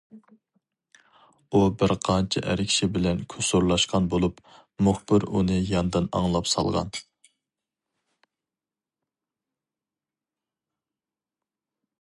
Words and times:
ئۇ 1.49 1.59
بىر 1.81 1.91
قانچە 2.07 2.41
ئەر 2.53 2.63
كىشى 2.71 2.89
بىلەن 2.95 3.19
كۇسۇرلاشقان 3.33 4.07
بولۇپ، 4.13 4.41
مۇخبىر 4.87 5.27
ئۇنى 5.31 5.59
ياندىن 5.73 6.09
ئاڭلاپ 6.19 6.49
سالغان. 6.55 6.91